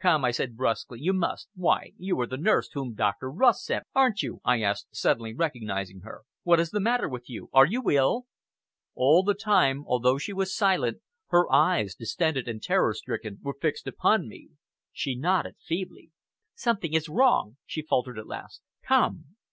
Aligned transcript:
"Come," 0.00 0.24
I 0.24 0.30
said 0.30 0.56
brusquely, 0.56 1.00
"you 1.00 1.12
must 1.12 1.48
why 1.56 1.90
you 1.98 2.20
are 2.20 2.26
the 2.28 2.36
nurse 2.36 2.68
whom 2.72 2.94
Dr. 2.94 3.28
Rust 3.28 3.64
sent, 3.64 3.84
aren't 3.96 4.22
you?" 4.22 4.40
I 4.44 4.62
asked, 4.62 4.86
suddenly 4.94 5.34
recognizing 5.34 6.02
her. 6.02 6.22
"What 6.44 6.60
is 6.60 6.70
the 6.70 6.78
matter 6.78 7.08
with 7.08 7.28
you? 7.28 7.50
Are 7.52 7.66
you 7.66 7.82
ill?" 7.90 8.26
All 8.94 9.24
the 9.24 9.34
time, 9.34 9.82
although 9.84 10.18
she 10.18 10.32
was 10.32 10.54
silent, 10.54 10.98
her 11.30 11.52
eyes, 11.52 11.96
distended 11.96 12.46
and 12.46 12.62
terror 12.62 12.94
stricken, 12.94 13.40
were 13.42 13.58
fixed 13.60 13.88
upon 13.88 14.28
me. 14.28 14.50
She 14.92 15.16
nodded 15.16 15.56
feebly. 15.58 16.12
"Something 16.54 16.92
is 16.94 17.08
wrong!" 17.08 17.56
she 17.66 17.82
faltered 17.82 18.20
at 18.20 18.28
last. 18.28 18.62
"Come!" 18.86 19.34